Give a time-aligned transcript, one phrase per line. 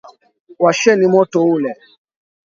[0.63, 1.71] Washeni moto ule.